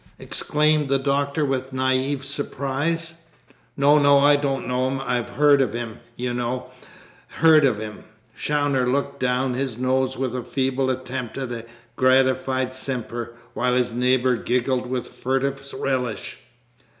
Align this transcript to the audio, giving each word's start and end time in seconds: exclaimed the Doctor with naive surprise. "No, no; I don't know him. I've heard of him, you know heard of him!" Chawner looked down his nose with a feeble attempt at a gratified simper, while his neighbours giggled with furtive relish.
exclaimed 0.17 0.89
the 0.89 0.97
Doctor 0.97 1.45
with 1.45 1.71
naive 1.73 2.25
surprise. 2.25 3.21
"No, 3.77 3.99
no; 3.99 4.17
I 4.17 4.35
don't 4.35 4.67
know 4.67 4.87
him. 4.89 4.99
I've 4.99 5.29
heard 5.29 5.61
of 5.61 5.73
him, 5.73 5.99
you 6.15 6.33
know 6.33 6.71
heard 7.27 7.65
of 7.65 7.77
him!" 7.77 8.03
Chawner 8.35 8.87
looked 8.91 9.19
down 9.19 9.53
his 9.53 9.77
nose 9.77 10.17
with 10.17 10.35
a 10.35 10.41
feeble 10.41 10.89
attempt 10.89 11.37
at 11.37 11.51
a 11.51 11.65
gratified 11.97 12.73
simper, 12.73 13.35
while 13.53 13.75
his 13.75 13.93
neighbours 13.93 14.39
giggled 14.43 14.87
with 14.87 15.05
furtive 15.05 15.71
relish. 15.71 16.39